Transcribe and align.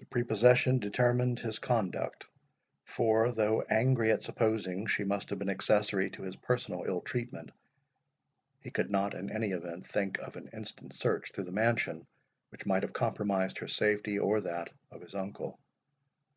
This 0.00 0.08
prepossession 0.08 0.80
determined 0.80 1.38
his 1.38 1.60
conduct; 1.60 2.26
for, 2.82 3.30
though 3.30 3.62
angry 3.70 4.10
at 4.10 4.20
supposing 4.20 4.86
she 4.88 5.04
must 5.04 5.30
have 5.30 5.38
been 5.38 5.48
accessory 5.48 6.10
to 6.10 6.24
his 6.24 6.34
personal 6.34 6.82
ill 6.84 7.00
treatment, 7.02 7.52
he 8.58 8.72
could 8.72 8.90
not 8.90 9.14
in 9.14 9.30
any 9.30 9.50
event 9.52 9.86
think 9.86 10.18
of 10.18 10.34
an 10.34 10.48
instant 10.52 10.92
search 10.92 11.30
through 11.30 11.44
the 11.44 11.52
mansion, 11.52 12.04
which 12.48 12.66
might 12.66 12.82
have 12.82 12.92
compromised 12.94 13.58
her 13.58 13.68
safety, 13.68 14.18
or 14.18 14.40
that 14.40 14.70
of 14.90 15.02
his 15.02 15.14
uncle. 15.14 15.60